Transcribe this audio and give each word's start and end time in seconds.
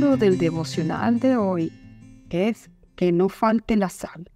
del 0.00 0.38
devocional 0.38 1.20
de 1.20 1.36
hoy 1.36 1.70
es 2.30 2.70
Que 2.96 3.12
no 3.12 3.28
falte 3.28 3.76
la 3.76 3.90
sal 3.90 4.30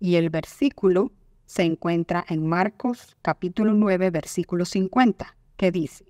y 0.00 0.14
el 0.14 0.30
versículo 0.30 1.12
se 1.44 1.64
encuentra 1.64 2.24
en 2.30 2.46
Marcos 2.46 3.14
capítulo 3.20 3.74
9 3.74 4.08
versículo 4.08 4.64
50 4.64 5.36
que 5.58 5.70
dice 5.70 6.06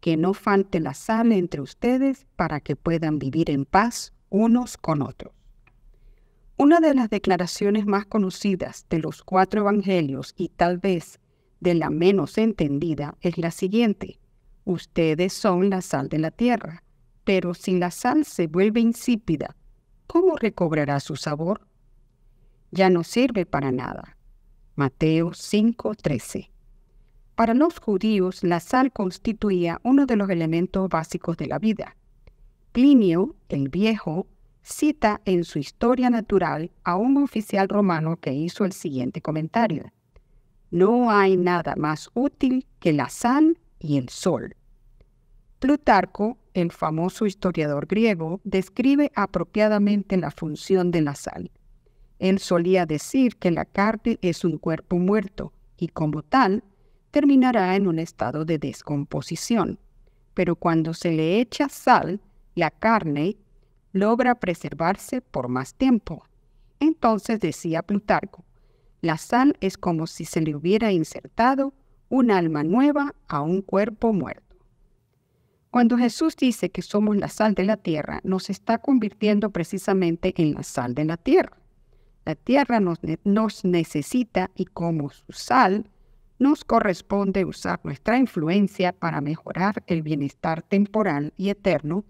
Que 0.00 0.16
no 0.16 0.34
falte 0.34 0.78
la 0.78 0.94
sal 0.94 1.32
entre 1.32 1.62
ustedes 1.62 2.26
para 2.36 2.60
que 2.60 2.76
puedan 2.76 3.18
vivir 3.18 3.50
en 3.50 3.64
paz 3.64 4.12
unos 4.30 4.76
con 4.76 5.02
otros. 5.02 5.32
Una 6.56 6.78
de 6.78 6.94
las 6.94 7.10
declaraciones 7.10 7.86
más 7.86 8.06
conocidas 8.06 8.86
de 8.88 9.00
los 9.00 9.24
cuatro 9.24 9.62
evangelios 9.62 10.32
y 10.36 10.50
tal 10.50 10.78
vez 10.78 11.18
de 11.58 11.74
la 11.74 11.90
menos 11.90 12.38
entendida 12.38 13.16
es 13.20 13.36
la 13.36 13.50
siguiente. 13.50 14.20
Ustedes 14.64 15.32
son 15.32 15.70
la 15.70 15.82
sal 15.82 16.08
de 16.08 16.20
la 16.20 16.30
tierra, 16.30 16.83
pero 17.24 17.54
si 17.54 17.78
la 17.78 17.90
sal 17.90 18.24
se 18.24 18.46
vuelve 18.46 18.80
insípida, 18.80 19.56
¿cómo 20.06 20.36
recobrará 20.36 21.00
su 21.00 21.16
sabor? 21.16 21.66
Ya 22.70 22.90
no 22.90 23.04
sirve 23.04 23.46
para 23.46 23.72
nada. 23.72 24.16
Mateo 24.76 25.32
5:13. 25.32 26.50
Para 27.34 27.54
los 27.54 27.80
judíos, 27.80 28.44
la 28.44 28.60
sal 28.60 28.92
constituía 28.92 29.80
uno 29.82 30.06
de 30.06 30.16
los 30.16 30.30
elementos 30.30 30.88
básicos 30.88 31.36
de 31.36 31.46
la 31.46 31.58
vida. 31.58 31.96
Plinio, 32.72 33.34
el 33.48 33.68
viejo, 33.68 34.26
cita 34.62 35.20
en 35.24 35.44
su 35.44 35.58
historia 35.58 36.10
natural 36.10 36.70
a 36.84 36.96
un 36.96 37.16
oficial 37.16 37.68
romano 37.68 38.16
que 38.16 38.32
hizo 38.32 38.64
el 38.64 38.72
siguiente 38.72 39.20
comentario. 39.20 39.92
No 40.70 41.10
hay 41.10 41.36
nada 41.36 41.74
más 41.76 42.10
útil 42.14 42.66
que 42.80 42.92
la 42.92 43.08
sal 43.08 43.58
y 43.78 43.98
el 43.98 44.08
sol. 44.08 44.56
Plutarco, 45.60 46.38
el 46.54 46.72
famoso 46.72 47.26
historiador 47.26 47.86
griego, 47.86 48.40
describe 48.44 49.10
apropiadamente 49.14 50.16
la 50.16 50.30
función 50.30 50.90
de 50.90 51.02
la 51.02 51.14
sal. 51.14 51.50
Él 52.18 52.38
solía 52.38 52.86
decir 52.86 53.36
que 53.36 53.50
la 53.50 53.64
carne 53.64 54.18
es 54.22 54.44
un 54.44 54.58
cuerpo 54.58 54.96
muerto 54.96 55.52
y 55.76 55.88
como 55.88 56.22
tal 56.22 56.64
terminará 57.10 57.76
en 57.76 57.86
un 57.86 57.98
estado 57.98 58.44
de 58.44 58.58
descomposición. 58.58 59.78
Pero 60.32 60.56
cuando 60.56 60.94
se 60.94 61.12
le 61.12 61.40
echa 61.40 61.68
sal, 61.68 62.20
la 62.54 62.70
carne 62.70 63.36
logra 63.92 64.34
preservarse 64.36 65.20
por 65.20 65.48
más 65.48 65.74
tiempo. 65.74 66.24
Entonces 66.80 67.40
decía 67.40 67.82
Plutarco, 67.82 68.44
la 69.00 69.18
sal 69.18 69.56
es 69.60 69.76
como 69.76 70.06
si 70.06 70.24
se 70.24 70.40
le 70.40 70.54
hubiera 70.54 70.92
insertado 70.92 71.74
un 72.08 72.30
alma 72.30 72.62
nueva 72.62 73.14
a 73.28 73.42
un 73.42 73.60
cuerpo 73.60 74.12
muerto. 74.12 74.43
Cuando 75.74 75.98
Jesús 75.98 76.36
dice 76.36 76.70
que 76.70 76.82
somos 76.82 77.16
la 77.16 77.26
sal 77.26 77.54
de 77.54 77.64
la 77.64 77.76
tierra, 77.76 78.20
nos 78.22 78.48
está 78.48 78.78
convirtiendo 78.78 79.50
precisamente 79.50 80.32
en 80.36 80.54
la 80.54 80.62
sal 80.62 80.94
de 80.94 81.04
la 81.04 81.16
tierra. 81.16 81.58
La 82.24 82.36
tierra 82.36 82.78
nos, 82.78 83.64
necesita 83.64 84.52
y 84.54 84.66
como 84.66 85.10
su 85.10 85.32
sal, 85.32 85.90
nos 86.38 86.64
corresponde 86.64 87.44
usar 87.44 87.80
nuestra 87.82 88.18
influencia 88.18 88.92
para 88.92 89.20
mejorar 89.20 89.82
el 89.88 90.02
bienestar 90.02 90.62
temporal 90.62 91.32
y 91.36 91.48
eterno 91.48 92.04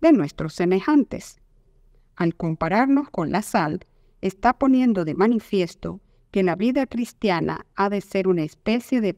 de 0.00 0.12
nuestros 0.12 0.54
semejantes. 0.54 1.42
Al 2.16 2.34
compararnos 2.34 3.10
con 3.10 3.30
la 3.32 3.42
sal, 3.42 3.84
está 4.22 4.54
poniendo 4.54 5.04
de 5.04 5.12
manifiesto 5.12 6.00
que 6.30 6.42
la 6.42 6.56
vida 6.56 6.86
cristiana 6.86 7.66
ha 7.74 7.90
de 7.90 8.00
ser 8.00 8.28
una 8.28 8.44
especie 8.44 9.02
de 9.02 9.12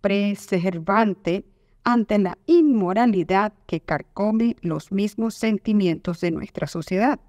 preservante 0.00 1.46
ante 1.84 2.18
la 2.18 2.38
inmoralidad 2.46 3.52
que 3.66 3.80
carcome 3.80 4.56
los 4.62 4.90
mismos 4.90 5.34
sentimientos 5.34 6.20
de 6.20 6.30
nuestra 6.30 6.66
sociedad. 6.66 7.20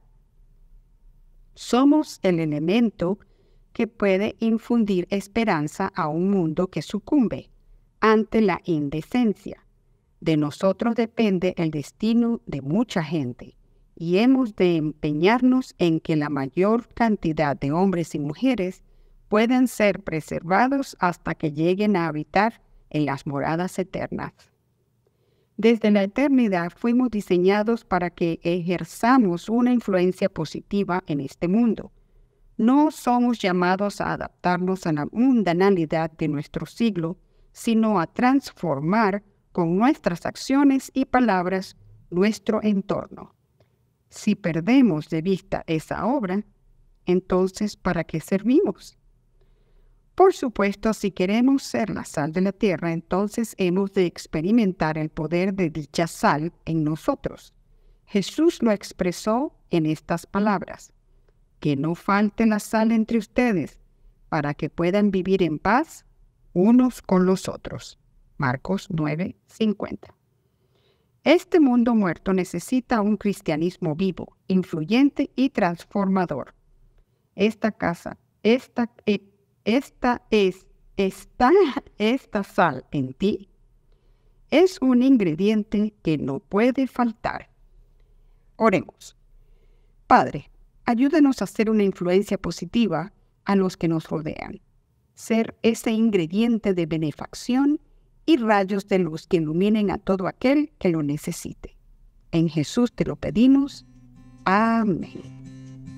Somos 1.54 2.20
el 2.23 2.39
elemento 2.39 3.20
que 3.73 3.88
puede 3.88 4.36
infundir 4.39 5.08
esperanza 5.10 5.92
a 5.95 6.08
un 6.08 6.30
mundo 6.30 6.67
que 6.67 6.82
sucumbe 6.82 7.49
ante 7.99 8.42
la 8.42 8.61
indecencia, 8.66 9.66
de 10.21 10.38
nosotros 10.38 10.95
depende 10.95 11.54
el 11.58 11.72
destino 11.72 12.42
de 12.45 12.61
mucha 12.61 13.04
gente 13.04 13.55
y 13.95 14.17
hemos 14.17 14.55
de 14.55 14.77
empeñarnos 14.77 15.76
en 15.77 15.99
que 15.99 16.16
la 16.16 16.30
mayor 16.30 16.87
cantidad 16.93 17.55
de 17.55 17.72
hombres 17.72 18.16
y 18.16 18.20
mujeres 18.20 18.83
puedan 19.30 19.67
ser 19.67 20.02
preservados 20.02 20.98
hasta 20.99 21.36
que 21.36 21.52
lleguen 21.52 21.95
a 21.95 22.08
habitar 22.08 22.61
en 22.90 23.06
las 23.06 23.26
moradas 23.26 23.78
eternas. 23.80 24.34
Desde 25.58 25.90
la 25.92 26.04
eternidad 26.04 26.72
fuimos 26.76 27.10
diseñados 27.12 27.86
para 27.86 28.10
que 28.10 28.40
ejerzamos 28.44 29.48
una 29.48 29.72
influencia 29.72 30.28
positiva 30.28 31.04
en 31.08 31.22
este 31.22 31.48
mundo. 31.48 31.92
No 32.58 32.92
somos 32.92 33.40
llamados 33.40 34.02
a 34.02 34.14
adaptarnos 34.14 34.86
a 34.86 34.94
la 34.94 35.06
mundanalidad 35.12 36.12
de 36.12 36.28
nuestro 36.28 36.66
siglo, 36.66 37.18
sino 37.54 38.00
a 38.00 38.08
transformar 38.08 39.23
con 39.52 39.78
nuestras 39.78 40.26
acciones 40.26 40.92
y 40.94 41.06
palabras 41.06 41.78
nuestro 42.10 42.62
entorno. 42.62 43.34
Si 44.10 44.36
perdemos 44.36 45.10
de 45.10 45.22
vista 45.22 45.64
esa 45.67 46.06
obra, 46.06 46.44
entonces 47.06 47.78
¿para 47.78 48.04
qué 48.04 48.20
servimos? 48.20 48.98
Por 50.15 50.33
supuesto, 50.33 50.93
si 50.93 51.11
queremos 51.11 51.64
ser 51.64 51.89
la 51.89 52.05
sal 52.05 52.31
de 52.31 52.39
la 52.39 52.53
tierra, 52.53 52.93
entonces 52.93 53.53
hemos 53.58 53.92
de 53.92 54.05
experimentar 54.05 54.98
el 54.98 55.09
poder 55.09 55.53
de 55.53 55.70
dicha 55.70 56.08
sal 56.08 56.53
en 56.64 56.86
nosotros. 56.86 57.53
Jesús 58.05 58.64
lo 58.64 58.71
expresó 58.71 59.54
en 59.71 59.86
estas 59.86 60.25
palabras, 60.25 60.93
que 61.59 61.75
no 61.75 61.95
falte 61.95 62.45
la 62.45 62.59
sal 62.59 62.93
entre 62.93 63.17
ustedes, 63.17 63.77
para 64.30 64.54
que 64.54 64.70
puedan 64.70 65.11
vivir 65.11 65.43
en 65.43 65.59
paz 65.59 66.05
unos 66.54 67.02
con 67.02 67.25
los 67.25 67.49
otros. 67.49 67.99
Marcos 68.37 68.89
9:50. 68.89 70.15
Este 71.25 71.59
mundo 71.59 71.93
muerto 71.93 72.33
necesita 72.33 73.02
un 73.02 73.17
cristianismo 73.17 73.95
vivo, 73.95 74.37
influyente 74.48 75.31
y 75.36 75.49
transformador. 75.49 76.54
Esta 77.36 77.71
casa, 77.71 78.17
esta, 78.43 78.92
e, 79.05 79.35
esta 79.65 80.21
es, 80.30 80.67
está 80.95 81.52
esta 81.98 82.43
sal 82.43 82.86
en 82.92 83.14
ti, 83.14 83.49
es 84.52 84.77
un 84.81 85.03
ingrediente 85.03 85.93
que 86.03 86.17
no 86.17 86.39
puede 86.39 86.87
faltar. 86.87 87.49
Oremos. 88.55 89.17
Padre, 90.08 90.49
ayúdanos 90.86 91.42
a 91.42 91.48
ser 91.48 91.70
una 91.70 91.83
influencia 91.83 92.37
positiva 92.37 93.11
a 93.43 93.55
los 93.55 93.75
que 93.75 93.87
nos 93.87 94.08
rodean, 94.08 94.61
ser 95.15 95.58
ese 95.61 95.92
ingrediente 95.92 96.73
de 96.73 96.86
benefacción 96.86 97.81
y 98.25 98.37
rayos 98.37 98.87
de 98.87 98.99
luz 98.99 99.27
que 99.27 99.37
iluminen 99.37 99.92
a 99.92 99.98
todo 99.98 100.27
aquel 100.27 100.71
que 100.80 100.89
lo 100.89 101.04
necesite. 101.04 101.75
En 102.31 102.49
Jesús 102.49 102.93
te 102.93 103.05
lo 103.05 103.15
pedimos. 103.15 103.86
Amén. 104.45 105.35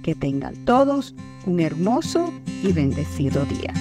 Que 0.08 0.16
tengan 0.16 0.56
todos 0.64 1.14
un 1.46 1.60
hermoso 1.60 2.32
y 2.64 2.72
bendecido 2.72 3.44
día. 3.44 3.74